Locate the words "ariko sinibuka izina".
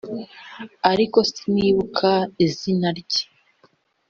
0.91-2.87